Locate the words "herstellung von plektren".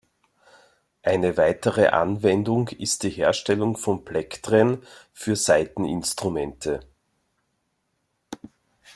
3.11-4.81